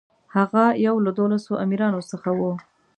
هغه 0.35 0.63
یو 0.85 0.95
له 1.05 1.11
دولسو 1.19 1.51
امیرانو 1.63 2.01
څخه 2.11 2.29
و. 2.37 2.39